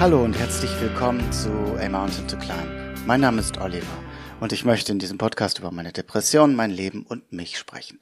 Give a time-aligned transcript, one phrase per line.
[0.00, 3.06] Hallo und herzlich willkommen zu A Mountain to Climb.
[3.06, 4.02] Mein Name ist Oliver
[4.40, 8.00] und ich möchte in diesem Podcast über meine Depression, mein Leben und mich sprechen.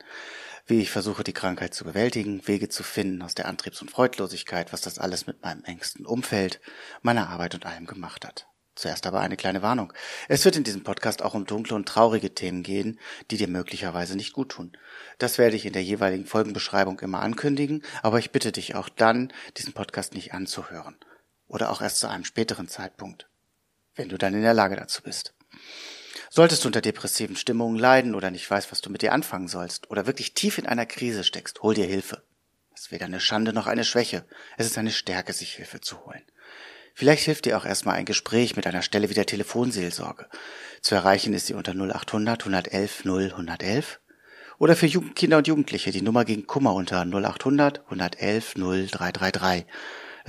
[0.64, 4.73] Wie ich versuche, die Krankheit zu bewältigen, Wege zu finden aus der Antriebs- und Freudlosigkeit,
[4.73, 6.60] was das alles mit meinem engsten Umfeld,
[7.02, 8.46] meiner Arbeit und allem gemacht hat.
[8.76, 9.92] Zuerst aber eine kleine Warnung.
[10.28, 13.01] Es wird in diesem Podcast auch um dunkle und traurige Themen gehen,
[13.32, 14.70] die dir möglicherweise nicht gut tun.
[15.18, 19.32] Das werde ich in der jeweiligen Folgenbeschreibung immer ankündigen, aber ich bitte dich auch dann,
[19.56, 20.96] diesen Podcast nicht anzuhören
[21.48, 23.29] oder auch erst zu einem späteren Zeitpunkt,
[23.97, 25.34] wenn du dann in der Lage dazu bist.
[26.30, 29.90] Solltest du unter depressiven Stimmungen leiden oder nicht weißt, was du mit dir anfangen sollst
[29.90, 32.23] oder wirklich tief in einer Krise steckst, hol dir Hilfe.
[32.74, 34.24] Es ist weder eine Schande noch eine Schwäche.
[34.57, 36.23] Es ist eine Stärke, sich Hilfe zu holen.
[36.95, 40.29] Vielleicht hilft dir auch erstmal ein Gespräch mit einer Stelle wie der Telefonseelsorge.
[40.83, 44.01] Zu erreichen ist sie unter 0800 111 0 111
[44.59, 48.88] oder für Kinder und Jugendliche die Nummer gegen Kummer unter 0800 111 0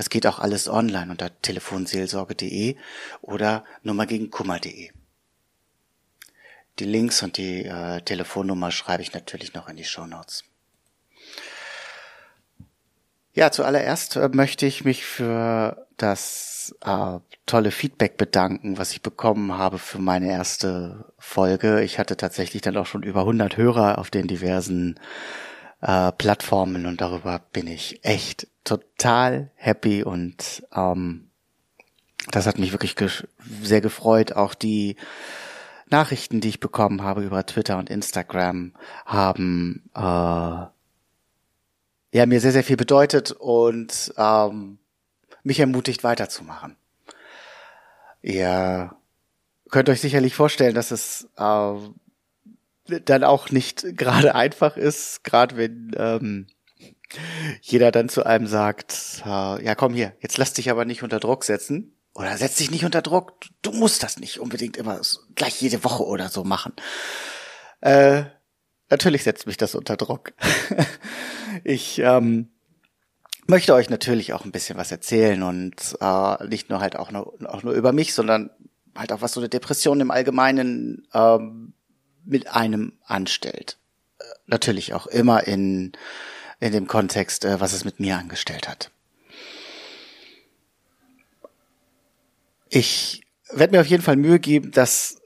[0.00, 2.76] Das geht auch alles online unter telefonseelsorge.de
[3.20, 4.92] oder nummergegenkummer.de.
[6.78, 10.44] Die Links und die äh, Telefonnummer schreibe ich natürlich noch in die Show Notes.
[13.34, 19.58] Ja, zuallererst äh, möchte ich mich für das äh, tolle Feedback bedanken, was ich bekommen
[19.58, 21.82] habe für meine erste Folge.
[21.82, 24.98] Ich hatte tatsächlich dann auch schon über 100 Hörer auf den diversen
[25.80, 31.30] äh, Plattformen und darüber bin ich echt total happy und ähm,
[32.30, 32.96] das hat mich wirklich
[33.62, 34.32] sehr gefreut.
[34.32, 34.96] Auch die
[35.88, 38.74] Nachrichten, die ich bekommen habe über Twitter und Instagram,
[39.06, 40.00] haben äh,
[42.12, 44.78] ja mir sehr, sehr viel bedeutet und ähm,
[45.42, 46.76] mich ermutigt weiterzumachen.
[48.22, 48.94] Ihr
[49.70, 51.74] könnt euch sicherlich vorstellen, dass es äh,
[53.04, 56.46] dann auch nicht gerade einfach ist, gerade wenn ähm,
[57.60, 61.20] jeder dann zu einem sagt, äh, ja komm hier, jetzt lass dich aber nicht unter
[61.20, 61.96] Druck setzen.
[62.14, 65.00] Oder setz dich nicht unter Druck, du musst das nicht unbedingt immer
[65.36, 66.72] gleich jede Woche oder so machen.
[67.80, 68.24] Äh,
[68.90, 70.32] natürlich setzt mich das unter Druck.
[71.64, 72.48] ich ähm,
[73.46, 77.34] möchte euch natürlich auch ein bisschen was erzählen und äh, nicht nur halt auch nur,
[77.46, 78.50] auch nur über mich, sondern
[78.96, 81.74] halt auch was so eine Depression im Allgemeinen ähm,
[82.30, 83.78] mit einem anstellt.
[84.18, 85.92] Äh, natürlich auch immer in,
[86.60, 88.90] in dem Kontext, äh, was es mit mir angestellt hat.
[92.68, 95.20] Ich werde mir auf jeden Fall Mühe geben, das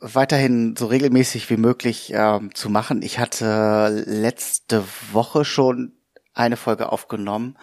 [0.00, 3.02] weiterhin so regelmäßig wie möglich ähm, zu machen.
[3.02, 5.92] Ich hatte letzte Woche schon
[6.34, 7.58] eine Folge aufgenommen.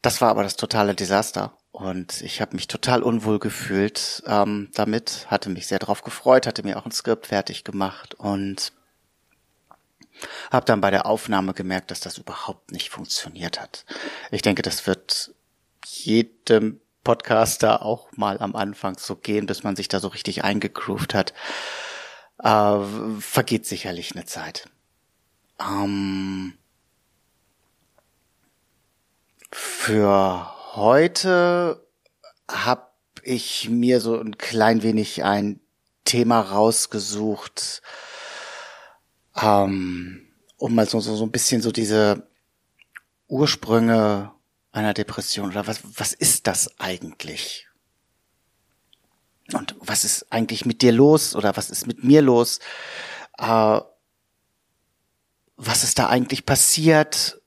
[0.00, 1.56] Das war aber das totale Desaster.
[1.72, 6.62] Und ich habe mich total unwohl gefühlt ähm, damit, hatte mich sehr darauf gefreut, hatte
[6.62, 8.72] mir auch ein Skript fertig gemacht und
[10.50, 13.86] habe dann bei der Aufnahme gemerkt, dass das überhaupt nicht funktioniert hat.
[14.30, 15.34] Ich denke, das wird
[15.86, 21.14] jedem Podcaster auch mal am Anfang so gehen, bis man sich da so richtig eingegroovt
[21.14, 21.32] hat.
[22.38, 22.78] Äh,
[23.18, 24.68] vergeht sicherlich eine Zeit.
[25.58, 26.52] Ähm,
[29.50, 31.86] für heute
[32.50, 32.86] habe
[33.22, 35.60] ich mir so ein klein wenig ein
[36.04, 37.82] Thema rausgesucht,
[39.40, 42.26] ähm, um mal so, so, so ein bisschen so diese
[43.28, 44.32] Ursprünge
[44.72, 47.68] einer Depression oder was, was ist das eigentlich?
[49.52, 52.58] Und was ist eigentlich mit dir los oder was ist mit mir los?
[53.38, 53.80] Äh,
[55.56, 57.41] was ist da eigentlich passiert?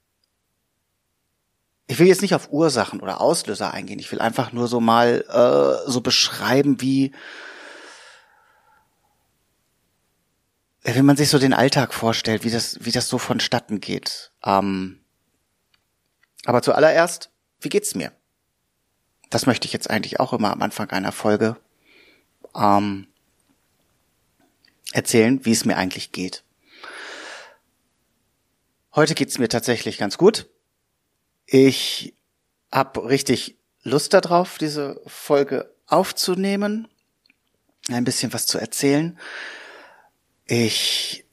[1.87, 3.99] Ich will jetzt nicht auf Ursachen oder Auslöser eingehen.
[3.99, 7.13] Ich will einfach nur so mal äh, so beschreiben, wie
[10.81, 14.31] wenn man sich so den Alltag vorstellt, wie das, wie das so vonstatten geht.
[14.43, 15.03] Ähm,
[16.45, 18.11] aber zuallererst, wie geht's mir?
[19.31, 21.57] Das möchte ich jetzt eigentlich auch immer am Anfang einer Folge
[22.55, 23.07] ähm,
[24.91, 26.43] erzählen, wie es mir eigentlich geht.
[28.93, 30.47] Heute geht's mir tatsächlich ganz gut.
[31.45, 32.13] Ich
[32.71, 36.87] habe richtig Lust darauf, diese Folge aufzunehmen,
[37.89, 39.17] ein bisschen was zu erzählen.
[40.45, 41.25] Ich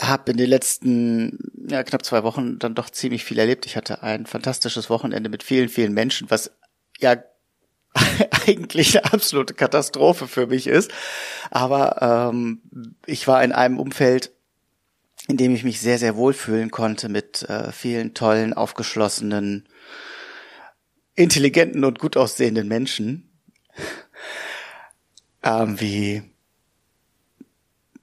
[0.00, 3.66] habe in den letzten ja, knapp zwei Wochen dann doch ziemlich viel erlebt.
[3.66, 6.50] Ich hatte ein fantastisches Wochenende mit vielen, vielen Menschen, was
[6.98, 7.16] ja
[8.46, 10.90] eigentlich eine absolute Katastrophe für mich ist.
[11.50, 12.62] Aber ähm,
[13.06, 14.32] ich war in einem Umfeld,
[15.28, 19.68] in dem ich mich sehr, sehr wohlfühlen konnte mit äh, vielen tollen, aufgeschlossenen,
[21.14, 23.30] intelligenten und gut aussehenden Menschen.
[25.42, 26.22] ähm, wie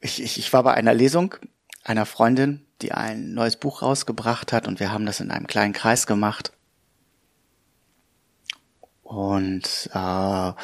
[0.01, 1.36] ich, ich, ich war bei einer Lesung
[1.83, 5.74] einer Freundin, die ein neues Buch rausgebracht hat und wir haben das in einem kleinen
[5.74, 6.54] Kreis gemacht.
[9.01, 10.56] Und äh, wir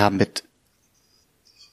[0.00, 0.44] haben mit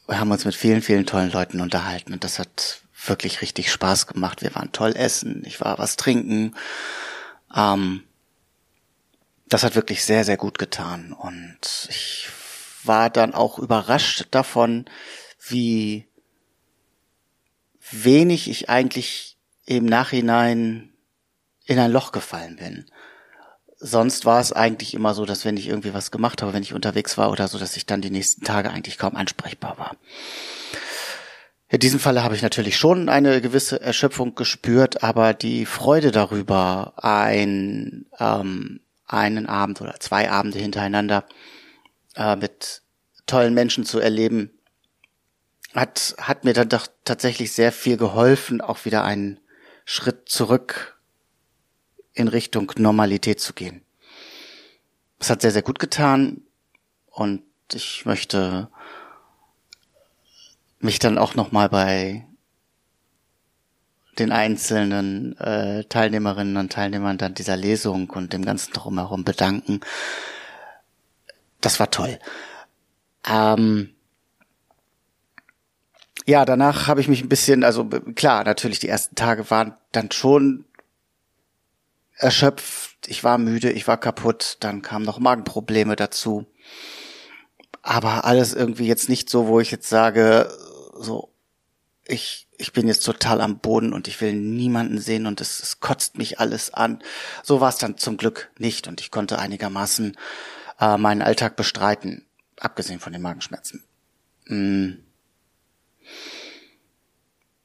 [0.07, 4.07] wir haben uns mit vielen, vielen tollen Leuten unterhalten und das hat wirklich richtig Spaß
[4.07, 4.41] gemacht.
[4.41, 6.55] Wir waren toll essen, ich war was trinken.
[7.55, 8.03] Ähm,
[9.47, 11.59] das hat wirklich sehr, sehr gut getan und
[11.89, 12.29] ich
[12.83, 14.85] war dann auch überrascht davon,
[15.47, 16.07] wie
[17.91, 20.93] wenig ich eigentlich im Nachhinein
[21.65, 22.85] in ein Loch gefallen bin.
[23.77, 26.73] Sonst war es eigentlich immer so, dass wenn ich irgendwie was gemacht habe, wenn ich
[26.73, 29.95] unterwegs war oder so, dass ich dann die nächsten Tage eigentlich kaum ansprechbar war.
[31.67, 36.93] In diesem Falle habe ich natürlich schon eine gewisse Erschöpfung gespürt, aber die Freude darüber,
[36.97, 41.25] ein, ähm, einen Abend oder zwei Abende hintereinander
[42.15, 42.83] äh, mit
[43.25, 44.51] tollen Menschen zu erleben,
[45.73, 49.39] hat, hat mir dann doch tatsächlich sehr viel geholfen, auch wieder einen
[49.85, 50.99] Schritt zurück
[52.13, 53.83] in Richtung Normalität zu gehen.
[55.19, 56.43] Es hat sehr, sehr gut getan
[57.07, 57.41] und
[57.73, 58.69] ich möchte
[60.85, 62.25] mich dann auch nochmal bei
[64.19, 69.81] den einzelnen äh, Teilnehmerinnen und Teilnehmern dann dieser Lesung und dem ganzen drumherum bedanken.
[71.59, 72.19] Das war toll.
[73.27, 73.95] Ähm,
[76.25, 80.11] ja, danach habe ich mich ein bisschen, also klar, natürlich die ersten Tage waren dann
[80.11, 80.65] schon
[82.17, 86.45] erschöpft, ich war müde, ich war kaputt, dann kamen noch Magenprobleme dazu.
[87.81, 90.49] Aber alles irgendwie jetzt nicht so, wo ich jetzt sage,
[90.95, 91.31] so,
[92.07, 95.79] ich, ich bin jetzt total am Boden und ich will niemanden sehen und es, es
[95.79, 97.03] kotzt mich alles an.
[97.43, 100.17] So war es dann zum Glück nicht und ich konnte einigermaßen
[100.79, 102.25] äh, meinen Alltag bestreiten,
[102.59, 103.83] abgesehen von den Magenschmerzen.
[104.45, 104.91] Mm.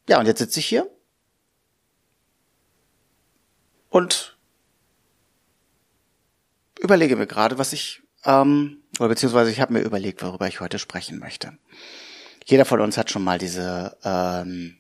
[0.09, 0.91] Ja, und jetzt sitze ich hier
[3.91, 4.39] und
[6.81, 10.79] überlege mir gerade, was ich, ähm, oder beziehungsweise ich habe mir überlegt, worüber ich heute
[10.79, 11.59] sprechen möchte.
[12.51, 14.77] Jeder von uns hat schon mal diese ähm,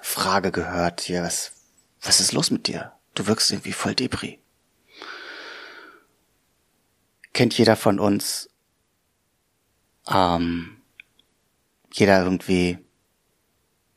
[0.00, 1.52] Frage gehört, hier, was,
[2.02, 2.92] was ist los mit dir?
[3.14, 4.38] Du wirkst irgendwie voll Depri.
[7.32, 8.50] Kennt jeder von uns,
[10.06, 10.82] ähm,
[11.92, 12.78] jeder irgendwie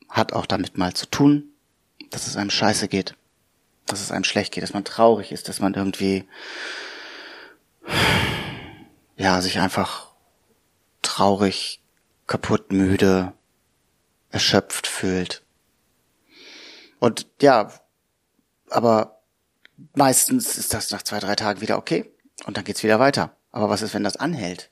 [0.08, 1.50] hat auch damit mal zu tun,
[2.10, 3.14] dass es einem scheiße geht
[3.86, 6.24] dass es einem schlecht geht, dass man traurig ist, dass man irgendwie,
[9.16, 10.08] ja, sich einfach
[11.02, 11.80] traurig,
[12.26, 13.32] kaputt, müde,
[14.30, 15.44] erschöpft fühlt.
[16.98, 17.72] Und ja,
[18.70, 19.22] aber
[19.94, 22.10] meistens ist das nach zwei, drei Tagen wieder okay.
[22.44, 23.36] Und dann geht's wieder weiter.
[23.52, 24.70] Aber was ist, wenn das anhält?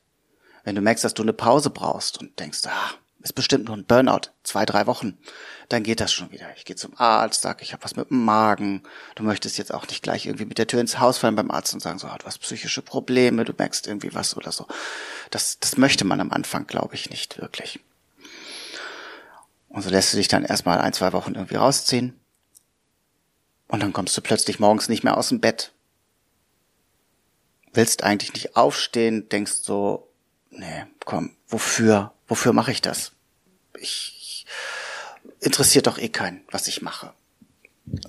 [0.65, 2.91] Wenn du merkst, dass du eine Pause brauchst und denkst, ah,
[3.25, 5.19] ist bestimmt nur ein Burnout, zwei, drei Wochen,
[5.71, 6.47] dann geht das schon wieder.
[6.57, 8.83] Ich gehe zum Arzt, sag, ich habe was mit dem Magen.
[9.15, 11.73] Du möchtest jetzt auch nicht gleich irgendwie mit der Tür ins Haus fallen beim Arzt
[11.73, 14.67] und sagen, so, du hast psychische Probleme, du merkst irgendwie was oder so.
[15.31, 17.81] Das, das möchte man am Anfang, glaube ich, nicht wirklich.
[19.71, 22.21] Und so lässt du dich dann erstmal ein, zwei Wochen irgendwie rausziehen.
[23.69, 25.73] Und dann kommst du plötzlich morgens nicht mehr aus dem Bett.
[27.73, 30.13] Willst eigentlich nicht aufstehen, denkst so,
[30.51, 33.14] nee, komm, wofür, wofür mache ich das?
[33.79, 34.47] Ich,
[35.41, 37.13] interessiert doch eh keinen, was ich mache.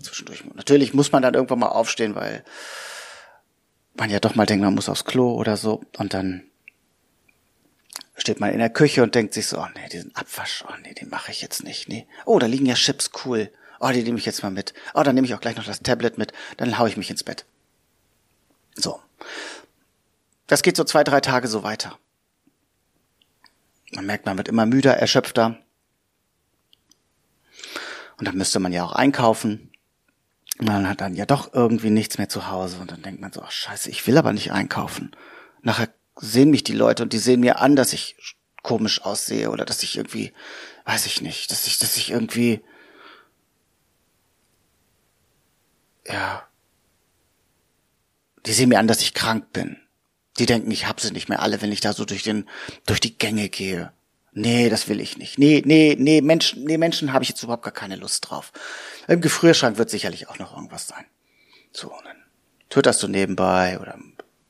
[0.02, 0.44] Zwischendurch.
[0.54, 2.44] Natürlich muss man dann irgendwann mal aufstehen, weil
[3.96, 5.84] man ja doch mal denkt, man muss aufs Klo oder so.
[5.98, 6.44] Und dann
[8.16, 10.94] steht man in der Küche und denkt sich so, oh nee, diesen Abwasch, oh nee,
[10.94, 11.90] den mache ich jetzt nicht.
[11.90, 12.08] Nee.
[12.26, 13.52] Oh, da liegen ja Chips, cool.
[13.80, 14.74] Oh, die nehme ich jetzt mal mit.
[14.94, 16.32] Oh, dann nehme ich auch gleich noch das Tablet mit.
[16.58, 17.46] Dann hau ich mich ins Bett.
[18.76, 19.02] So.
[20.48, 21.98] Das geht so zwei, drei Tage so weiter.
[23.96, 25.58] Man merkt, man wird immer müder, erschöpfter.
[28.18, 29.72] Und dann müsste man ja auch einkaufen.
[30.60, 32.80] Und man hat dann ja doch irgendwie nichts mehr zu Hause.
[32.80, 35.16] Und dann denkt man so, ach scheiße, ich will aber nicht einkaufen.
[35.62, 38.16] Nachher sehen mich die Leute und die sehen mir an, dass ich
[38.64, 40.34] komisch aussehe oder dass ich irgendwie,
[40.86, 42.62] weiß ich nicht, dass ich, dass ich irgendwie,
[46.08, 46.48] ja,
[48.46, 49.80] die sehen mir an, dass ich krank bin.
[50.38, 52.50] Die denken, ich hab sie nicht mehr alle, wenn ich da so durch den,
[52.86, 53.92] durch die Gänge gehe.
[54.34, 55.40] Nee, das will ich nicht.
[55.40, 58.52] Nee, nee, nee, Menschen, nee, Menschen habe ich jetzt überhaupt gar keine Lust drauf.
[59.08, 61.06] Im Gefrierschrank wird sicherlich auch noch irgendwas sein.
[61.72, 62.18] So, und dann
[62.70, 63.98] twitterst du nebenbei oder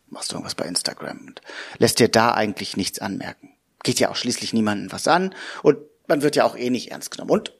[0.07, 1.41] machst du irgendwas bei Instagram und
[1.77, 3.53] lässt dir da eigentlich nichts anmerken.
[3.83, 5.77] Geht ja auch schließlich niemandem was an und
[6.07, 7.29] man wird ja auch eh nicht ernst genommen.
[7.29, 7.53] Und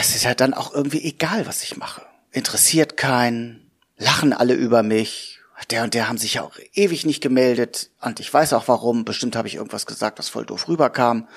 [0.00, 2.04] es ist ja dann auch irgendwie egal, was ich mache.
[2.32, 7.20] Interessiert keinen, lachen alle über mich, der und der haben sich ja auch ewig nicht
[7.20, 9.04] gemeldet und ich weiß auch warum.
[9.04, 11.28] Bestimmt habe ich irgendwas gesagt, das voll doof rüberkam.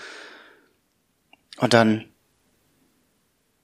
[1.57, 2.05] Und dann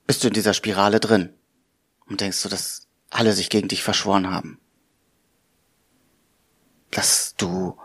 [0.06, 1.32] bist du in dieser Spirale drin
[2.06, 4.58] und denkst du, das, alle sich gegen dich verschworen haben.
[6.90, 7.78] Dass du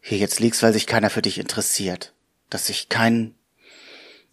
[0.00, 2.12] hier jetzt liegst, weil sich keiner für dich interessiert.
[2.50, 3.34] Dass sich kein,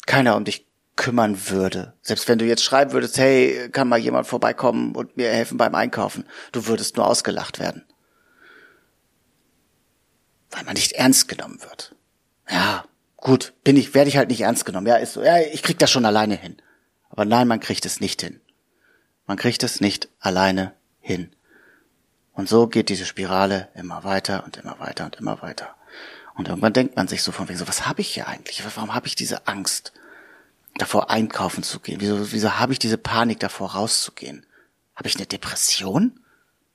[0.06, 0.66] keiner um dich
[1.02, 1.96] kümmern würde.
[2.04, 5.74] Selbst wenn du jetzt schreiben würdest, hey, kann mal jemand vorbeikommen und mir helfen beim
[5.74, 7.84] Einkaufen, du würdest nur ausgelacht werden.
[10.52, 11.96] Weil man nicht ernst genommen wird.
[12.48, 12.86] Ja,
[13.18, 14.86] gut, bin ich, werde ich halt nicht ernst genommen.
[14.86, 16.58] Ja, ist so, ja, ich krieg das schon alleine hin.
[17.10, 18.40] Aber nein, man kriegt es nicht hin.
[19.26, 21.36] Man kriegt es nicht alleine hin.
[22.34, 25.76] Und so geht diese Spirale immer weiter und immer weiter und immer weiter.
[26.36, 28.64] Und irgendwann denkt man sich so von wegen so, was habe ich hier eigentlich?
[28.76, 29.94] Warum habe ich diese Angst,
[30.76, 32.02] davor einkaufen zu gehen?
[32.02, 34.46] Wieso, wieso habe ich diese Panik davor rauszugehen?
[34.96, 36.20] Habe ich eine Depression?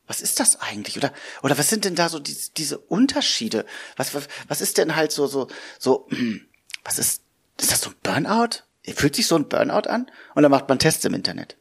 [0.07, 0.97] Was ist das eigentlich?
[0.97, 1.13] Oder,
[1.43, 3.67] oder was sind denn da so die, diese Unterschiede?
[3.97, 5.49] Was, was, was ist denn halt so, so,
[5.79, 6.09] so,
[6.85, 7.23] was ist,
[7.61, 8.63] ist das so ein Burnout?
[8.95, 10.11] Fühlt sich so ein Burnout an?
[10.35, 11.57] Und dann macht man Tests im Internet.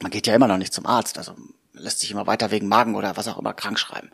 [0.00, 1.34] Man geht ja immer noch nicht zum Arzt, also
[1.72, 4.10] lässt sich immer weiter wegen Magen oder was auch immer krank schreiben.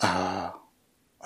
[0.00, 0.48] Äh,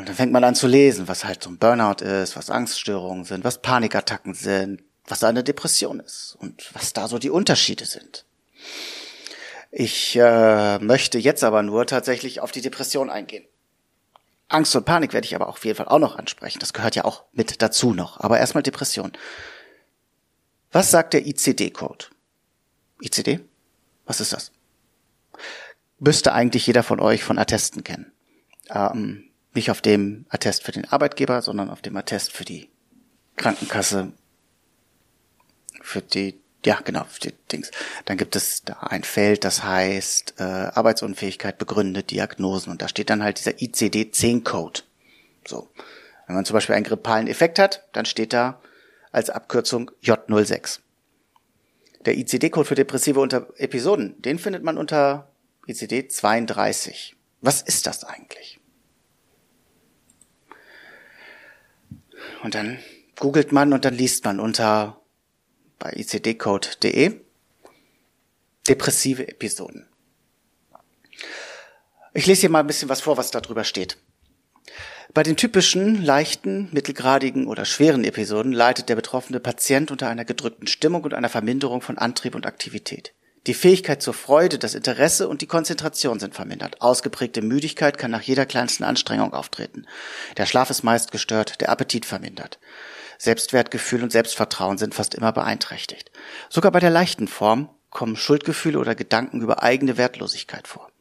[0.02, 3.24] und dann fängt man an zu lesen, was halt so ein Burnout ist, was Angststörungen
[3.24, 8.24] sind, was Panikattacken sind, was eine Depression ist und was da so die Unterschiede sind.
[9.70, 13.44] Ich äh, möchte jetzt aber nur tatsächlich auf die Depression eingehen.
[14.48, 16.58] Angst und Panik werde ich aber auf jeden Fall auch noch ansprechen.
[16.58, 18.18] Das gehört ja auch mit dazu noch.
[18.18, 19.12] Aber erstmal Depression.
[20.72, 22.06] Was sagt der ICD-Code?
[23.00, 23.38] ICD?
[24.04, 24.50] Was ist das?
[26.00, 28.10] Müsste eigentlich jeder von euch von Attesten kennen.
[28.68, 32.68] Ähm, nicht auf dem Attest für den Arbeitgeber, sondern auf dem Attest für die
[33.36, 34.12] Krankenkasse,
[35.82, 37.70] für die ja, genau, steht Dings.
[38.04, 42.70] Dann gibt es da ein Feld, das heißt äh, Arbeitsunfähigkeit begründet, Diagnosen.
[42.70, 44.82] Und da steht dann halt dieser ICD-10-Code.
[45.46, 45.68] So.
[46.26, 48.60] Wenn man zum Beispiel einen grippalen Effekt hat, dann steht da
[49.10, 50.78] als Abkürzung J06.
[52.06, 55.28] Der ICD-Code für depressive unter Episoden, den findet man unter
[55.66, 57.16] ICD 32.
[57.40, 58.60] Was ist das eigentlich?
[62.42, 62.78] Und dann
[63.16, 65.00] googelt man und dann liest man unter
[65.78, 67.20] bei icdcode.de.
[68.68, 69.88] Depressive Episoden.
[72.14, 73.96] Ich lese hier mal ein bisschen was vor, was da drüber steht.
[75.14, 80.66] Bei den typischen leichten, mittelgradigen oder schweren Episoden leidet der betroffene Patient unter einer gedrückten
[80.66, 83.12] Stimmung und einer Verminderung von Antrieb und Aktivität.
[83.48, 86.80] Die Fähigkeit zur Freude, das Interesse und die Konzentration sind vermindert.
[86.80, 89.86] Ausgeprägte Müdigkeit kann nach jeder kleinsten Anstrengung auftreten.
[90.36, 92.60] Der Schlaf ist meist gestört, der Appetit vermindert.
[93.18, 96.12] Selbstwertgefühl und Selbstvertrauen sind fast immer beeinträchtigt.
[96.50, 100.92] Sogar bei der leichten Form kommen Schuldgefühle oder Gedanken über eigene Wertlosigkeit vor.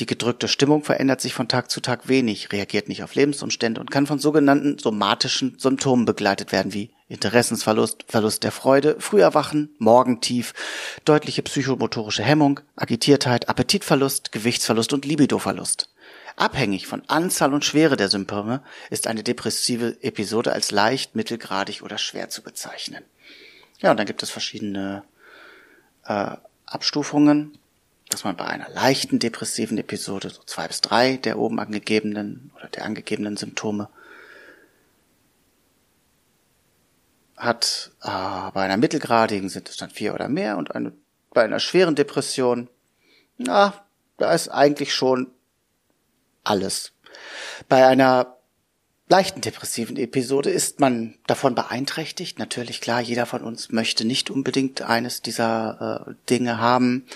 [0.00, 3.92] Die gedrückte Stimmung verändert sich von Tag zu Tag wenig, reagiert nicht auf Lebensumstände und
[3.92, 10.54] kann von sogenannten somatischen Symptomen begleitet werden wie Interessensverlust, Verlust der Freude, Früherwachen, Morgentief,
[11.04, 15.88] deutliche psychomotorische Hemmung, Agitiertheit, Appetitverlust, Gewichtsverlust und Libidoverlust.
[16.34, 21.96] Abhängig von Anzahl und Schwere der Symptome ist eine depressive Episode als leicht, mittelgradig oder
[21.96, 23.04] schwer zu bezeichnen.
[23.80, 25.04] Ja, und dann gibt es verschiedene
[26.04, 26.32] äh,
[26.66, 27.56] Abstufungen,
[28.08, 32.68] dass man bei einer leichten depressiven Episode so zwei bis drei der oben angegebenen oder
[32.68, 33.88] der angegebenen Symptome
[37.36, 37.92] hat.
[38.02, 40.92] Äh, bei einer mittelgradigen sind es dann vier oder mehr und eine,
[41.32, 42.68] bei einer schweren Depression,
[43.38, 43.74] na,
[44.16, 45.30] da ist eigentlich schon
[46.44, 46.92] alles.
[47.68, 48.36] Bei einer
[49.08, 52.38] leichten depressiven Episode ist man davon beeinträchtigt.
[52.38, 57.06] Natürlich, klar, jeder von uns möchte nicht unbedingt eines dieser äh, Dinge haben,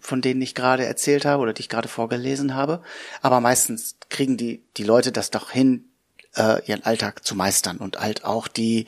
[0.00, 2.82] von denen ich gerade erzählt habe oder die ich gerade vorgelesen habe.
[3.22, 5.84] Aber meistens kriegen die, die Leute das doch hin,
[6.36, 8.86] äh, ihren Alltag zu meistern und halt auch die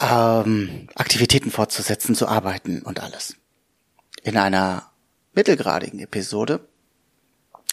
[0.00, 3.36] ähm, Aktivitäten fortzusetzen, zu arbeiten und alles.
[4.22, 4.90] In einer
[5.34, 6.66] mittelgradigen Episode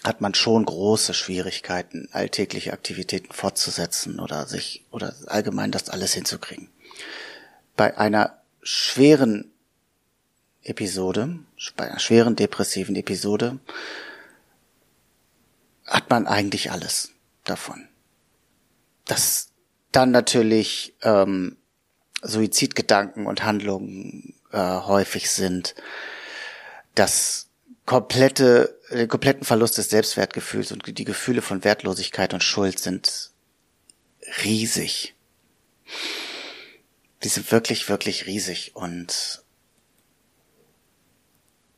[0.04, 6.70] hat man schon große Schwierigkeiten, alltägliche Aktivitäten fortzusetzen oder sich oder allgemein das alles hinzukriegen.
[7.76, 9.52] Bei einer schweren
[10.64, 11.40] Episode,
[11.76, 13.60] bei einer schweren depressiven Episode
[15.86, 17.12] hat man eigentlich alles
[17.44, 17.88] davon.
[19.06, 19.50] Dass
[19.92, 21.58] dann natürlich ähm,
[22.22, 25.76] Suizidgedanken und Handlungen äh, häufig sind,
[26.96, 27.50] dass
[27.86, 33.32] komplette, den kompletten Verlust des Selbstwertgefühls und die Gefühle von Wertlosigkeit und Schuld sind
[34.44, 35.16] riesig.
[37.24, 39.44] Die sind wirklich, wirklich riesig und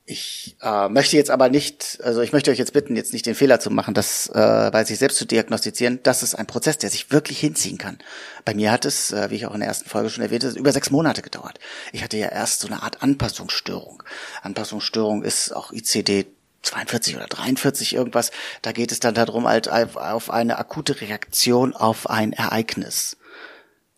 [0.06, 3.36] Ich äh, möchte jetzt aber nicht, also ich möchte euch jetzt bitten, jetzt nicht den
[3.36, 6.02] Fehler zu machen, das äh, bei sich selbst zu diagnostizieren.
[6.04, 8.00] Das ist ein Prozess, der sich wirklich hinziehen kann.
[8.44, 10.74] Bei mir hat es, äh, wie ich auch in der ersten Folge schon erwähnte, über
[10.74, 11.58] sechs Monate gedauert.
[11.94, 14.04] Ich hatte ja erst so eine Art Anpassungsstörung.
[14.42, 16.26] Anpassungsstörung ist auch ICD
[16.64, 18.32] 42 oder 43 irgendwas.
[18.62, 23.16] Da geht es dann darum, halt auf eine akute Reaktion auf ein Ereignis.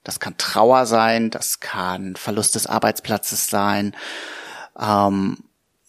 [0.04, 3.96] Das kann Trauer sein, das kann Verlust des Arbeitsplatzes sein.
[4.80, 5.45] Ähm,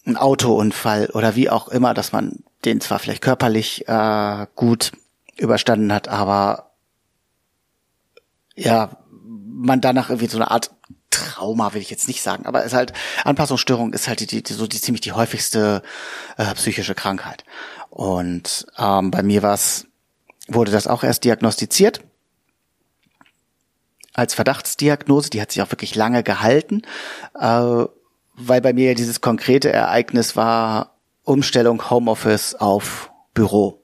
[0.07, 4.93] ein Autounfall oder wie auch immer, dass man den zwar vielleicht körperlich äh, gut
[5.37, 6.71] überstanden hat, aber
[8.55, 10.71] ja, man danach irgendwie so eine Art
[11.11, 12.93] Trauma will ich jetzt nicht sagen, aber es halt
[13.25, 15.83] Anpassungsstörung ist halt die, die, so die ziemlich die häufigste
[16.37, 17.45] äh, psychische Krankheit.
[17.91, 19.87] Und ähm, bei mir war's
[20.49, 22.03] wurde das auch erst diagnostiziert
[24.13, 25.31] als Verdachtsdiagnose.
[25.31, 26.83] Die hat sich auch wirklich lange gehalten.
[27.39, 27.85] Äh,
[28.37, 33.83] weil bei mir ja dieses konkrete Ereignis war Umstellung Homeoffice auf Büro.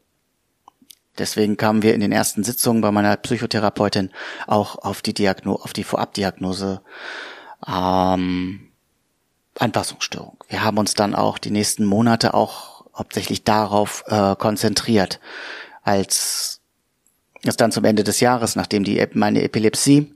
[1.18, 4.10] Deswegen kamen wir in den ersten Sitzungen bei meiner Psychotherapeutin
[4.46, 6.80] auch auf die Diagno auf die Vorabdiagnose
[7.66, 8.72] ähm,
[9.58, 10.38] Anpassungsstörung.
[10.48, 15.20] Wir haben uns dann auch die nächsten Monate auch hauptsächlich darauf äh, konzentriert,
[15.82, 16.60] als
[17.44, 20.14] es dann zum Ende des Jahres, nachdem die meine Epilepsie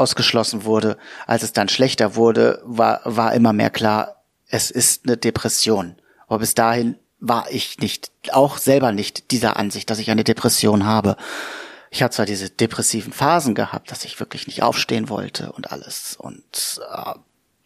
[0.00, 5.16] ausgeschlossen wurde, als es dann schlechter wurde, war, war immer mehr klar, es ist eine
[5.16, 5.96] Depression.
[6.26, 10.86] Aber bis dahin war ich nicht, auch selber nicht dieser Ansicht, dass ich eine Depression
[10.86, 11.16] habe.
[11.90, 16.16] Ich hatte zwar diese depressiven Phasen gehabt, dass ich wirklich nicht aufstehen wollte und alles
[16.16, 17.14] und äh,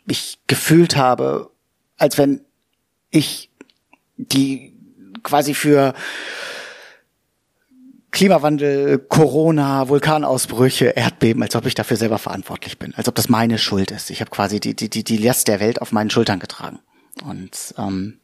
[0.07, 1.50] mich gefühlt habe,
[1.97, 2.41] als wenn
[3.11, 3.50] ich
[4.17, 4.75] die
[5.23, 5.94] quasi für
[8.14, 13.59] Klimawandel, Corona, Vulkanausbrüche, Erdbeben, als ob ich dafür selber verantwortlich bin, als ob das meine
[13.59, 14.09] Schuld ist.
[14.09, 16.79] Ich habe quasi die, die, die, die Last der Welt auf meinen Schultern getragen.
[17.24, 18.20] Und ähm,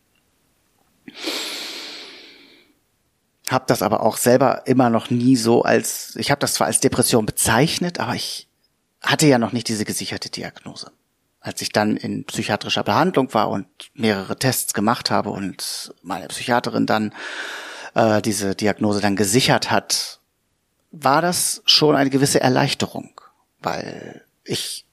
[3.50, 6.78] habe das aber auch selber immer noch nie so als, ich habe das zwar als
[6.78, 8.48] Depression bezeichnet, aber ich
[9.02, 10.92] hatte ja noch nicht diese gesicherte Diagnose.
[11.40, 16.86] Als ich dann in psychiatrischer Behandlung war und mehrere Tests gemacht habe und meine Psychiaterin
[16.86, 17.12] dann
[17.94, 20.20] äh, diese Diagnose dann gesichert hat,
[20.90, 23.20] war das schon eine gewisse Erleichterung,
[23.60, 24.86] weil ich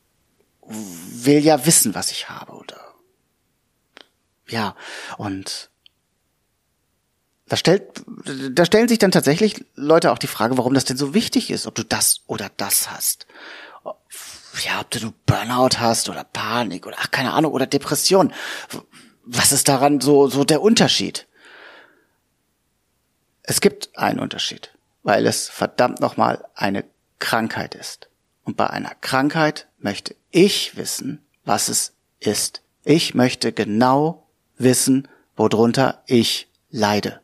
[0.61, 2.77] will ja wissen, was ich habe oder
[4.47, 4.75] ja
[5.17, 5.69] und
[7.47, 8.03] da stellt,
[8.51, 11.65] da stellen sich dann tatsächlich Leute auch die Frage, warum das denn so wichtig ist,
[11.65, 13.25] ob du das oder das hast.
[14.65, 18.33] Ja, ob du Burnout hast oder Panik oder ach, keine Ahnung, oder Depression.
[19.23, 21.27] Was ist daran so, so der Unterschied?
[23.49, 26.83] Es gibt einen Unterschied, weil es verdammt nochmal eine
[27.17, 28.09] Krankheit ist.
[28.43, 32.61] Und bei einer Krankheit möchte ich wissen, was es ist.
[32.83, 35.07] Ich möchte genau wissen,
[35.37, 37.21] worunter ich leide.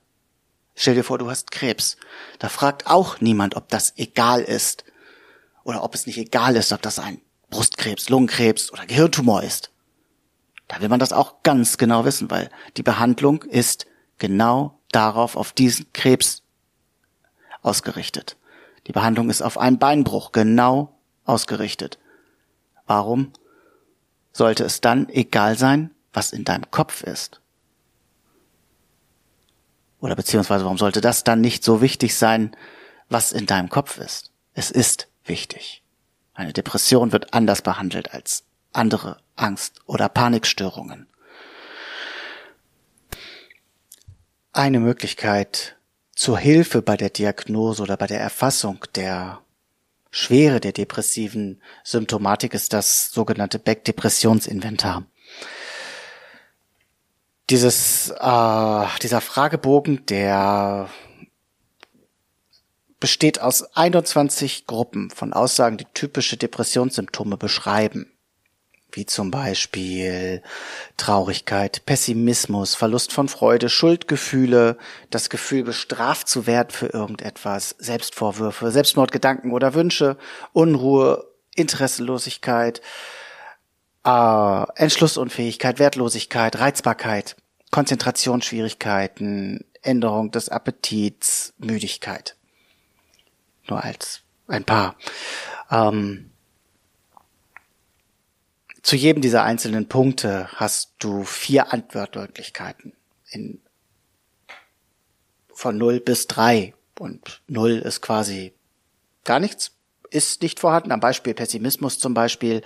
[0.76, 1.98] Stell dir vor, du hast Krebs.
[2.40, 4.86] Da fragt auch niemand, ob das egal ist.
[5.66, 9.72] Oder ob es nicht egal ist, ob das ein Brustkrebs, Lungenkrebs oder Gehirntumor ist.
[10.70, 13.88] Da will man das auch ganz genau wissen, weil die Behandlung ist
[14.20, 16.42] genau darauf, auf diesen Krebs
[17.62, 18.38] ausgerichtet.
[18.88, 22.00] Die Behandlung ist auf einen Beinbruch genau ausgerichtet.
[22.86, 23.32] Warum
[24.34, 27.40] sollte es dann egal sein, was in deinem Kopf ist?
[30.00, 32.56] Oder beziehungsweise warum sollte das dann nicht so wichtig sein,
[33.08, 34.32] was in deinem Kopf ist?
[34.54, 35.82] Es ist wichtig.
[36.34, 41.08] Eine Depression wird anders behandelt als andere Angst- oder Panikstörungen.
[44.56, 45.78] Eine Möglichkeit
[46.16, 49.42] zur Hilfe bei der Diagnose oder bei der Erfassung der
[50.12, 55.08] Schwere der depressiven Symptomatik ist das sogenannte Beck-Depressionsinventar.
[57.50, 60.88] Dieses, äh, dieser Fragebogen, der
[63.00, 68.13] besteht aus 21 Gruppen von Aussagen, die typische Depressionssymptome beschreiben
[68.96, 70.42] wie zum Beispiel
[70.98, 74.78] Traurigkeit, Pessimismus, Verlust von Freude, Schuldgefühle,
[75.10, 80.18] das Gefühl bestraft zu werden für irgendetwas, Selbstvorwürfe, Selbstmordgedanken oder Wünsche,
[80.54, 82.82] Unruhe, Interessenlosigkeit,
[84.06, 87.36] äh, Entschlussunfähigkeit, Wertlosigkeit, Reizbarkeit,
[87.72, 92.36] Konzentrationsschwierigkeiten, Änderung des Appetits, Müdigkeit.
[93.68, 94.96] Nur als ein paar.
[95.72, 96.33] Ähm,
[98.84, 102.94] zu jedem dieser einzelnen Punkte hast du vier Antwortmöglichkeiten
[103.32, 103.62] in,
[105.54, 106.74] von 0 bis 3.
[107.00, 108.54] Und 0 ist quasi
[109.24, 109.72] gar nichts,
[110.10, 110.92] ist nicht vorhanden.
[110.92, 112.62] Am Beispiel Pessimismus zum Beispiel,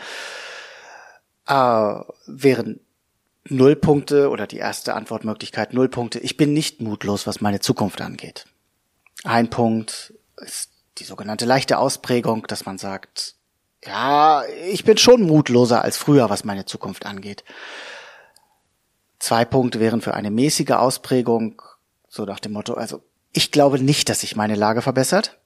[1.48, 2.80] äh, wären
[3.46, 6.20] null Punkte oder die erste Antwortmöglichkeit null Punkte.
[6.20, 8.46] Ich bin nicht mutlos, was meine Zukunft angeht.
[9.24, 13.37] Ein Punkt ist die sogenannte leichte Ausprägung, dass man sagt,
[13.88, 17.43] ja, ich bin schon mutloser als früher, was meine Zukunft angeht.
[19.19, 21.62] Zwei Punkte wären für eine mäßige Ausprägung,
[22.08, 25.38] so nach dem Motto, also ich glaube nicht, dass sich meine Lage verbessert.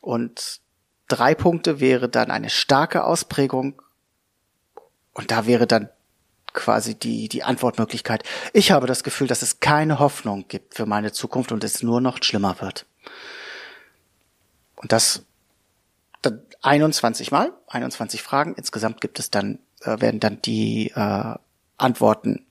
[0.00, 0.60] Und
[1.08, 3.80] drei Punkte wäre dann eine starke Ausprägung.
[5.12, 5.88] Und da wäre dann
[6.52, 8.22] quasi die, die Antwortmöglichkeit.
[8.52, 12.00] Ich habe das Gefühl, dass es keine Hoffnung gibt für meine Zukunft und es nur
[12.00, 12.86] noch schlimmer wird.
[14.76, 15.24] Und das
[16.68, 18.54] 21 Mal, 21 Fragen.
[18.54, 21.34] Insgesamt gibt es dann, äh, werden dann die äh,
[21.78, 22.46] Antworten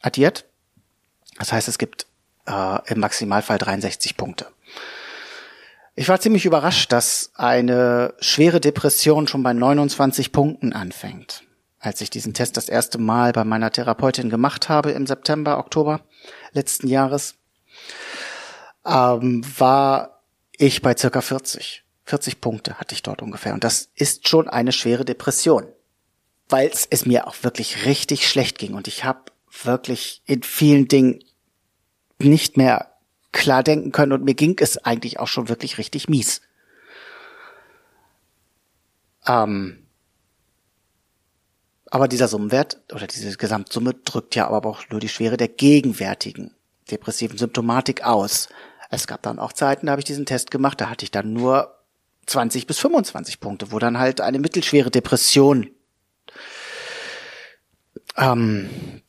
[0.00, 0.44] addiert.
[1.38, 2.06] Das heißt, es gibt
[2.46, 4.46] äh, im Maximalfall 63 Punkte.
[5.96, 11.42] Ich war ziemlich überrascht, dass eine schwere Depression schon bei 29 Punkten anfängt.
[11.80, 16.02] Als ich diesen Test das erste Mal bei meiner Therapeutin gemacht habe im September, Oktober
[16.52, 17.34] letzten Jahres,
[18.84, 20.22] ähm, war
[20.56, 21.85] ich bei circa 40.
[22.06, 23.52] 40 Punkte hatte ich dort ungefähr.
[23.52, 25.66] Und das ist schon eine schwere Depression,
[26.48, 28.74] weil es mir auch wirklich richtig schlecht ging.
[28.74, 29.32] Und ich habe
[29.64, 31.22] wirklich in vielen Dingen
[32.18, 32.92] nicht mehr
[33.32, 36.40] klar denken können und mir ging es eigentlich auch schon wirklich richtig mies.
[39.26, 39.86] Ähm,
[41.90, 46.54] aber dieser Summenwert oder diese Gesamtsumme drückt ja aber auch nur die Schwere der gegenwärtigen
[46.90, 48.48] depressiven Symptomatik aus.
[48.90, 51.32] Es gab dann auch Zeiten, da habe ich diesen Test gemacht, da hatte ich dann
[51.32, 51.75] nur
[52.26, 55.70] 20 bis 25 Punkte, wo dann halt eine mittelschwere Depression
[58.16, 59.02] ähm,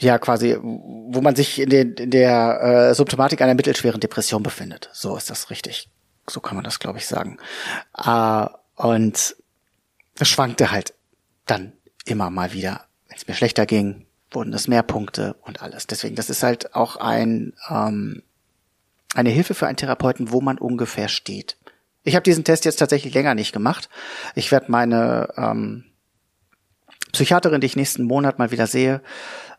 [0.00, 4.90] ja quasi, wo man sich in, den, in der äh, Symptomatik einer mittelschweren Depression befindet.
[4.92, 5.88] So ist das richtig.
[6.28, 7.38] So kann man das, glaube ich, sagen.
[7.96, 9.36] Äh, und
[10.18, 10.94] es schwankte halt
[11.46, 11.72] dann
[12.04, 12.84] immer mal wieder.
[13.08, 15.86] Wenn es mir schlechter ging, wurden es mehr Punkte und alles.
[15.86, 18.22] Deswegen, das ist halt auch ein ähm,
[19.14, 21.56] eine Hilfe für einen Therapeuten, wo man ungefähr steht.
[22.04, 23.88] Ich habe diesen Test jetzt tatsächlich länger nicht gemacht.
[24.34, 25.84] Ich werde meine ähm,
[27.12, 29.02] Psychiaterin, die ich nächsten Monat mal wieder sehe,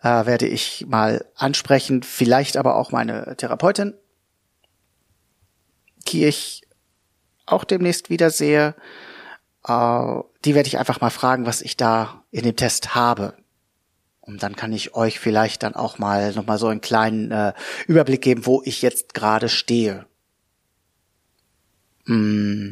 [0.01, 2.03] äh, werde ich mal ansprechen.
[2.03, 3.93] Vielleicht aber auch meine Therapeutin,
[6.07, 6.63] die ich
[7.45, 8.75] auch demnächst wieder sehe.
[9.65, 13.35] Äh, die werde ich einfach mal fragen, was ich da in dem Test habe.
[14.25, 17.53] Und dann kann ich euch vielleicht dann auch mal nochmal so einen kleinen äh,
[17.87, 20.05] Überblick geben, wo ich jetzt gerade stehe.
[22.05, 22.71] Mm.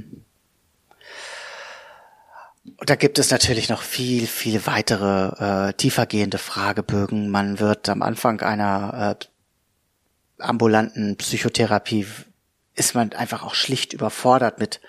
[2.63, 7.29] Und da gibt es natürlich noch viel, viel weitere äh, tiefergehende Fragebögen.
[7.29, 9.25] Man wird am Anfang einer äh,
[10.41, 12.07] ambulanten Psychotherapie
[12.75, 14.79] ist man einfach auch schlicht überfordert mit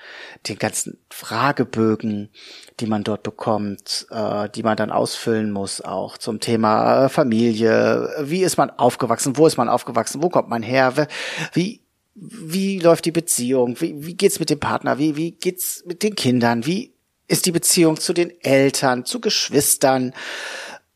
[0.49, 2.31] den ganzen Fragebögen,
[2.79, 8.09] die man dort bekommt, äh, die man dann ausfüllen muss, auch zum Thema äh, Familie.
[8.21, 9.37] Wie ist man aufgewachsen?
[9.37, 10.23] Wo ist man aufgewachsen?
[10.23, 11.09] Wo kommt man her?
[11.53, 11.81] Wie
[12.15, 13.81] wie läuft die Beziehung?
[13.81, 14.99] Wie, wie geht's mit dem Partner?
[14.99, 16.67] Wie wie geht's mit den Kindern?
[16.67, 16.93] Wie
[17.27, 20.13] ist die Beziehung zu den Eltern, zu Geschwistern?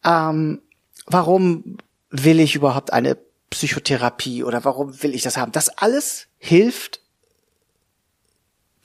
[0.05, 0.61] Ähm,
[1.07, 1.79] warum
[2.11, 3.17] will ich überhaupt eine
[3.51, 5.53] Psychotherapie oder warum will ich das haben?
[5.53, 7.01] Das alles hilft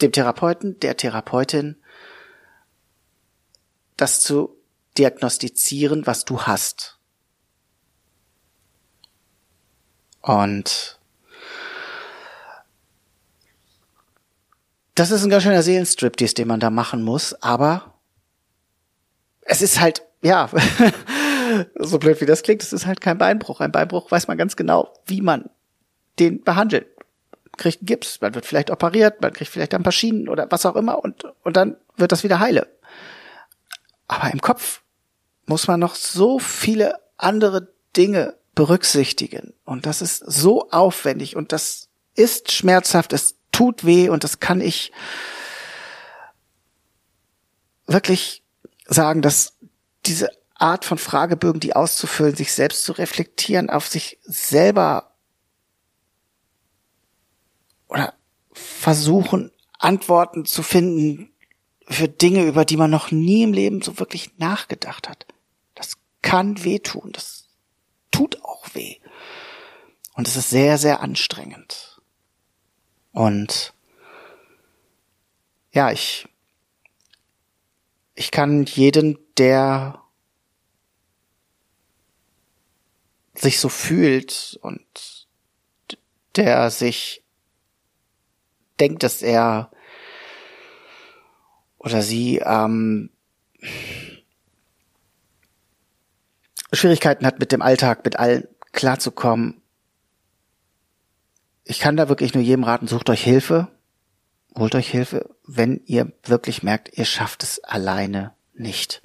[0.02, 1.78] dem Therapeuten, der Therapeutin,
[3.98, 4.58] das zu
[4.98, 6.98] diagnostizieren, was du hast.
[10.22, 11.00] Und
[14.96, 17.94] das ist ein ganz schöner Seelenstriptease, den man da machen muss, aber
[19.42, 20.50] es ist halt, ja,
[21.76, 23.62] so blöd wie das klingt, es ist halt kein Beinbruch.
[23.62, 25.50] Ein Beinbruch weiß man ganz genau, wie man
[26.20, 26.88] den behandelt
[27.58, 30.66] kriegt einen Gips, man wird vielleicht operiert, man kriegt vielleicht ein paar Schienen oder was
[30.66, 32.68] auch immer und, und dann wird das wieder heile.
[34.08, 34.82] Aber im Kopf
[35.46, 39.54] muss man noch so viele andere Dinge berücksichtigen.
[39.64, 44.60] Und das ist so aufwendig und das ist schmerzhaft, es tut weh und das kann
[44.60, 44.92] ich
[47.86, 48.44] wirklich
[48.86, 49.58] sagen, dass
[50.06, 50.30] diese
[50.62, 55.16] Art von Fragebögen, die auszufüllen, sich selbst zu reflektieren, auf sich selber
[57.88, 58.14] oder
[58.54, 61.34] versuchen, Antworten zu finden
[61.88, 65.26] für Dinge, über die man noch nie im Leben so wirklich nachgedacht hat.
[65.76, 67.12] Das kann wehtun.
[67.12, 67.50] Das
[68.12, 68.98] tut auch weh.
[70.14, 72.02] Und es ist sehr, sehr anstrengend.
[73.12, 73.74] Und
[75.74, 76.28] ja, ich,
[78.14, 80.01] ich kann jeden, der
[83.34, 85.28] sich so fühlt und
[86.36, 87.24] der sich
[88.80, 89.72] denkt, dass er
[91.78, 93.10] oder sie ähm,
[96.74, 99.62] Schwierigkeiten hat mit dem Alltag, mit allen klarzukommen.
[101.64, 103.68] Ich kann da wirklich nur jedem raten, sucht euch Hilfe,
[104.58, 109.02] holt euch Hilfe, wenn ihr wirklich merkt, ihr schafft es alleine nicht.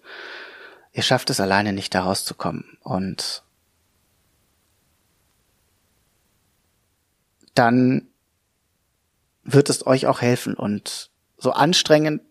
[0.92, 2.78] Ihr schafft es alleine nicht, da rauszukommen.
[2.82, 3.42] Und
[7.58, 8.08] dann
[9.42, 10.54] wird es euch auch helfen.
[10.54, 12.22] Und so anstrengend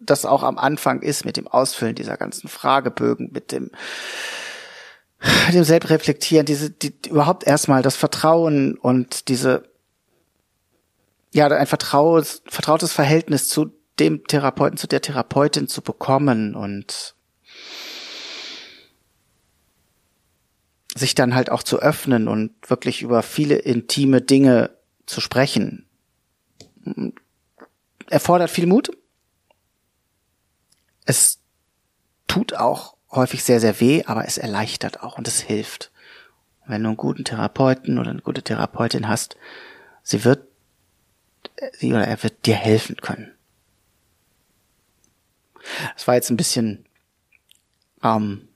[0.00, 3.70] das auch am Anfang ist mit dem Ausfüllen dieser ganzen Fragebögen, mit dem,
[5.52, 9.64] dem Selbstreflektieren, diese, die, überhaupt erstmal das Vertrauen und diese,
[11.32, 17.16] ja, ein vertrautes, vertrautes Verhältnis zu dem Therapeuten, zu der Therapeutin zu bekommen und
[20.98, 24.70] sich dann halt auch zu öffnen und wirklich über viele intime Dinge
[25.06, 25.86] zu sprechen.
[28.08, 28.90] Erfordert viel Mut.
[31.04, 31.40] Es
[32.26, 35.90] tut auch häufig sehr, sehr weh, aber es erleichtert auch und es hilft.
[36.66, 39.36] Wenn du einen guten Therapeuten oder eine gute Therapeutin hast,
[40.02, 40.46] sie wird,
[41.72, 43.32] sie oder er wird dir helfen können.
[45.96, 46.84] Es war jetzt ein bisschen
[48.02, 48.47] ähm,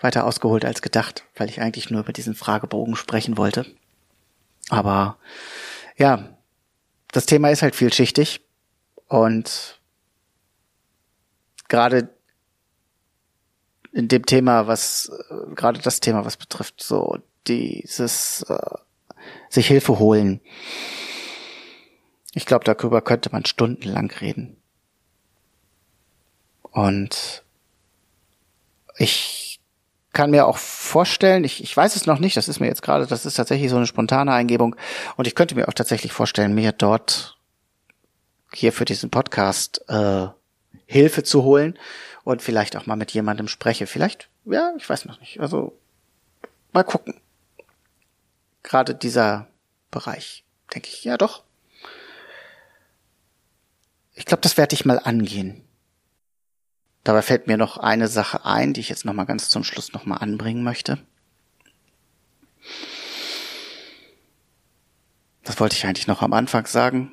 [0.00, 3.66] weiter ausgeholt als gedacht, weil ich eigentlich nur über diesen Fragebogen sprechen wollte.
[4.68, 5.18] Aber
[5.96, 6.36] ja,
[7.12, 8.40] das Thema ist halt vielschichtig
[9.06, 9.80] und
[11.68, 12.10] gerade
[13.92, 18.78] in dem Thema, was äh, gerade das Thema, was betrifft, so dieses äh,
[19.48, 20.40] sich Hilfe holen.
[22.34, 24.56] Ich glaube, darüber könnte man stundenlang reden.
[26.62, 27.42] Und
[28.98, 29.47] ich
[30.12, 33.06] kann mir auch vorstellen, ich, ich weiß es noch nicht, das ist mir jetzt gerade,
[33.06, 34.74] das ist tatsächlich so eine spontane Eingebung
[35.16, 37.36] und ich könnte mir auch tatsächlich vorstellen, mir dort
[38.52, 40.28] hier für diesen Podcast äh,
[40.86, 41.78] Hilfe zu holen
[42.24, 43.86] und vielleicht auch mal mit jemandem spreche.
[43.86, 45.40] Vielleicht, ja, ich weiß noch nicht.
[45.40, 45.78] Also
[46.72, 47.20] mal gucken.
[48.62, 49.46] Gerade dieser
[49.90, 50.44] Bereich,
[50.74, 51.44] denke ich, ja doch.
[54.14, 55.67] Ich glaube, das werde ich mal angehen.
[57.08, 59.94] Dabei fällt mir noch eine Sache ein, die ich jetzt noch mal ganz zum Schluss
[59.94, 60.98] noch mal anbringen möchte.
[65.42, 67.12] Das wollte ich eigentlich noch am Anfang sagen,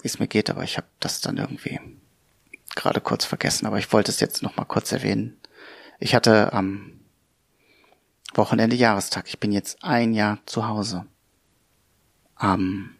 [0.00, 1.78] wie es mir geht, aber ich habe das dann irgendwie
[2.74, 5.38] gerade kurz vergessen, aber ich wollte es jetzt noch mal kurz erwähnen.
[5.98, 7.00] Ich hatte am
[8.32, 9.28] Wochenende Jahrestag.
[9.28, 11.04] Ich bin jetzt ein Jahr zu Hause.
[12.34, 12.96] Am,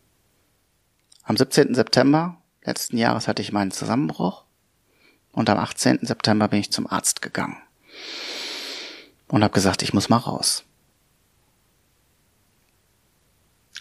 [1.23, 1.75] am 17.
[1.75, 4.44] September letzten Jahres hatte ich meinen Zusammenbruch.
[5.35, 6.01] Und am 18.
[6.03, 7.57] September bin ich zum Arzt gegangen
[9.29, 10.65] und habe gesagt, ich muss mal raus.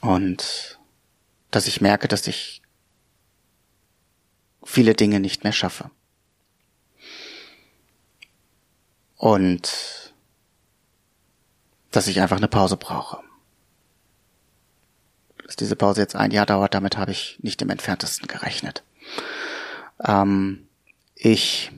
[0.01, 0.79] Und
[1.51, 2.61] dass ich merke, dass ich
[4.63, 5.91] viele Dinge nicht mehr schaffe.
[9.15, 10.13] Und
[11.91, 13.19] dass ich einfach eine Pause brauche.
[15.45, 18.83] Dass diese Pause jetzt ein Jahr dauert, damit habe ich nicht im entferntesten gerechnet.
[20.03, 20.67] Ähm,
[21.23, 21.71] ich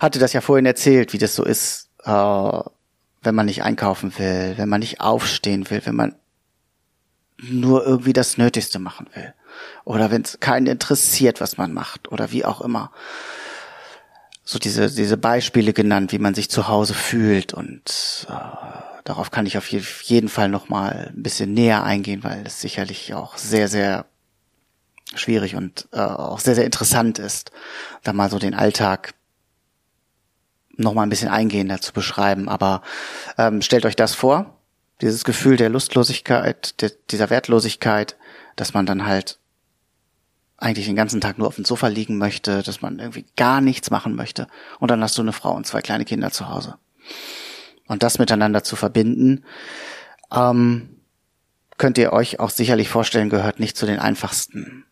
[0.00, 4.54] hatte das ja vorhin erzählt, wie das so ist, äh, wenn man nicht einkaufen will,
[4.56, 6.14] wenn man nicht aufstehen will, wenn man
[7.38, 9.34] nur irgendwie das Nötigste machen will.
[9.84, 12.92] Oder wenn es keinen interessiert, was man macht oder wie auch immer.
[14.44, 18.32] So diese, diese Beispiele genannt, wie man sich zu Hause fühlt und äh,
[19.02, 23.36] darauf kann ich auf jeden Fall nochmal ein bisschen näher eingehen, weil es sicherlich auch
[23.36, 24.06] sehr, sehr
[25.14, 27.52] schwierig und äh, auch sehr, sehr interessant ist,
[28.02, 29.14] da mal so den Alltag
[30.76, 32.48] noch mal ein bisschen eingehender zu beschreiben.
[32.48, 32.82] Aber
[33.38, 34.58] ähm, stellt euch das vor,
[35.00, 38.16] dieses Gefühl der Lustlosigkeit, der, dieser Wertlosigkeit,
[38.56, 39.38] dass man dann halt
[40.58, 43.90] eigentlich den ganzen Tag nur auf dem Sofa liegen möchte, dass man irgendwie gar nichts
[43.90, 44.46] machen möchte.
[44.78, 46.76] Und dann hast du eine Frau und zwei kleine Kinder zu Hause.
[47.86, 49.44] Und das miteinander zu verbinden,
[50.34, 50.96] ähm,
[51.76, 54.86] könnt ihr euch auch sicherlich vorstellen, gehört nicht zu den einfachsten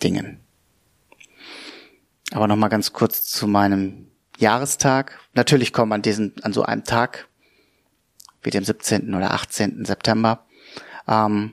[0.00, 0.40] Dingen.
[2.32, 4.08] Aber noch mal ganz kurz zu meinem
[4.38, 5.18] Jahrestag.
[5.34, 7.28] Natürlich kommen an diesen, an so einem Tag,
[8.42, 9.14] wie dem 17.
[9.14, 9.84] oder 18.
[9.84, 10.46] September,
[11.06, 11.52] ähm,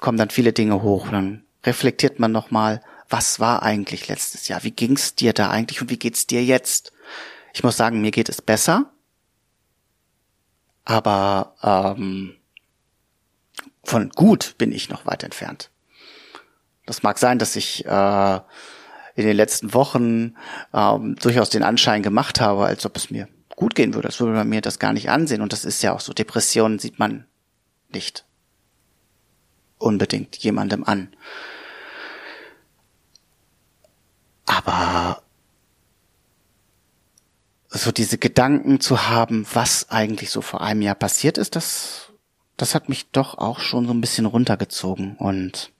[0.00, 1.08] kommen dann viele Dinge hoch.
[1.08, 4.64] Dann reflektiert man noch mal, was war eigentlich letztes Jahr?
[4.64, 6.92] Wie ging's dir da eigentlich und wie geht's dir jetzt?
[7.52, 8.90] Ich muss sagen, mir geht es besser,
[10.84, 12.36] aber ähm,
[13.84, 15.70] von gut bin ich noch weit entfernt.
[16.86, 18.40] Das mag sein, dass ich äh,
[19.14, 20.34] in den letzten Wochen
[20.72, 24.32] ähm, durchaus den Anschein gemacht habe, als ob es mir gut gehen würde, als würde
[24.32, 25.42] man mir das gar nicht ansehen.
[25.42, 26.12] Und das ist ja auch so.
[26.12, 27.26] Depressionen sieht man
[27.90, 28.24] nicht
[29.78, 31.14] unbedingt jemandem an.
[34.46, 35.22] Aber
[37.68, 42.12] so diese Gedanken zu haben, was eigentlich so vor einem Jahr passiert ist, das,
[42.56, 45.72] das hat mich doch auch schon so ein bisschen runtergezogen und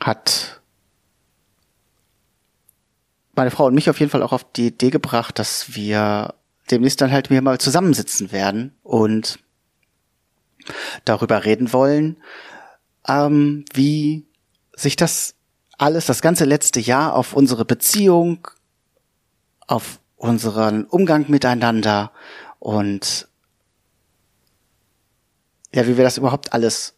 [0.00, 0.60] hat
[3.34, 6.34] meine Frau und mich auf jeden Fall auch auf die Idee gebracht, dass wir
[6.70, 9.38] demnächst dann halt wieder mal zusammensitzen werden und
[11.04, 12.16] darüber reden wollen,
[13.06, 14.26] ähm, wie
[14.74, 15.34] sich das
[15.78, 18.48] alles, das ganze letzte Jahr auf unsere Beziehung,
[19.66, 22.10] auf unseren Umgang miteinander
[22.58, 23.28] und
[25.74, 26.95] ja, wie wir das überhaupt alles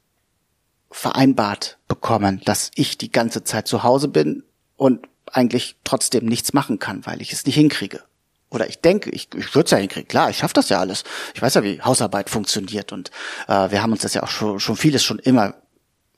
[0.91, 4.43] vereinbart bekommen, dass ich die ganze Zeit zu Hause bin
[4.77, 8.03] und eigentlich trotzdem nichts machen kann, weil ich es nicht hinkriege.
[8.51, 10.09] Oder ich denke, ich, ich würde es ja hinkriegen.
[10.09, 11.05] Klar, ich schaffe das ja alles.
[11.35, 13.11] Ich weiß ja, wie Hausarbeit funktioniert und
[13.47, 15.55] äh, wir haben uns das ja auch schon, schon vieles schon immer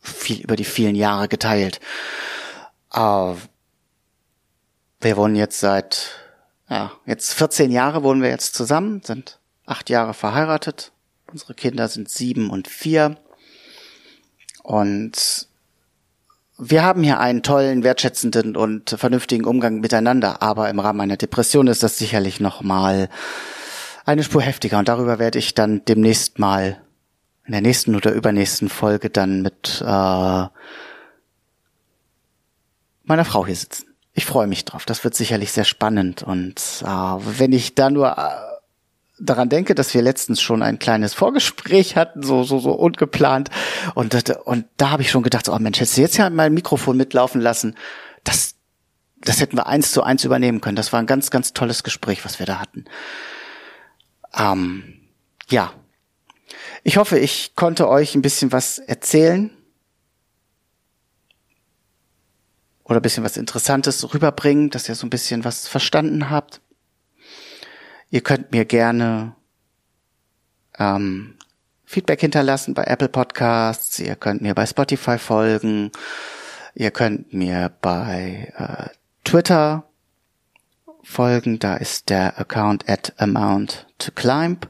[0.00, 1.80] viel über die vielen Jahre geteilt.
[2.92, 3.35] Äh,
[5.00, 6.11] wir wohnen jetzt seit,
[6.68, 10.92] ja, jetzt 14 Jahre wohnen wir jetzt zusammen, sind acht Jahre verheiratet.
[11.33, 13.16] Unsere Kinder sind sieben und vier.
[14.70, 15.48] Und
[16.56, 21.66] wir haben hier einen tollen, wertschätzenden und vernünftigen Umgang miteinander, aber im Rahmen einer Depression
[21.66, 23.09] ist das sicherlich nochmal
[24.04, 26.80] eine Spur heftiger und darüber werde ich dann demnächst mal
[27.46, 30.52] in der nächsten oder übernächsten Folge dann mit äh, meiner
[33.24, 33.87] Frau hier sitzen.
[34.12, 34.87] Ich freue mich drauf.
[34.87, 38.49] Das wird sicherlich sehr spannend und äh, wenn ich da nur äh,
[39.20, 43.50] daran denke, dass wir letztens schon ein kleines Vorgespräch hatten, so so so ungeplant
[43.94, 46.96] und und da habe ich schon gedacht, oh Mensch, hättest du jetzt ja mein Mikrofon
[46.96, 47.76] mitlaufen lassen,
[48.24, 48.56] das
[49.22, 50.76] das hätten wir eins zu eins übernehmen können.
[50.76, 52.87] Das war ein ganz ganz tolles Gespräch, was wir da hatten.
[54.37, 54.94] Ähm,
[55.48, 55.72] ja,
[56.83, 59.50] ich hoffe, ich konnte euch ein bisschen was erzählen
[62.85, 66.61] oder ein bisschen was Interessantes rüberbringen, dass ihr so ein bisschen was verstanden habt.
[68.10, 69.36] Ihr könnt mir gerne
[70.78, 71.36] ähm,
[71.84, 73.98] Feedback hinterlassen bei Apple Podcasts.
[73.98, 75.92] Ihr könnt mir bei Spotify folgen.
[76.74, 78.94] Ihr könnt mir bei äh,
[79.24, 79.84] Twitter
[81.02, 81.58] folgen.
[81.58, 84.68] Da ist der Account at amount to climb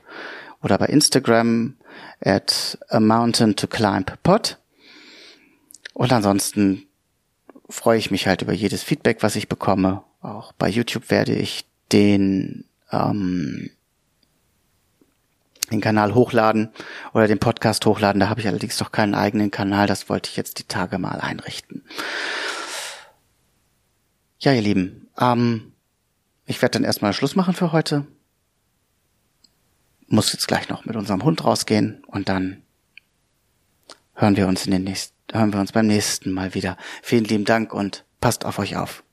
[0.62, 1.76] oder bei Instagram
[2.22, 4.58] at a mountain to climb pod.
[5.94, 6.86] Und ansonsten
[7.68, 10.02] freue ich mich halt über jedes Feedback, was ich bekomme.
[10.20, 13.70] Auch bei YouTube werde ich den ähm,
[15.70, 16.70] den Kanal hochladen
[17.12, 18.20] oder den Podcast hochladen.
[18.20, 19.86] Da habe ich allerdings doch keinen eigenen Kanal.
[19.86, 21.84] Das wollte ich jetzt die Tage mal einrichten.
[24.40, 25.72] Ja, ihr Lieben, ähm,
[26.46, 28.06] ich werde dann erstmal Schluss machen für heute.
[30.08, 32.62] Muss jetzt gleich noch mit unserem Hund rausgehen und dann
[34.14, 36.76] hören wir uns in den nächsten, hören wir uns beim nächsten Mal wieder.
[37.02, 39.04] Vielen lieben Dank und passt auf euch auf.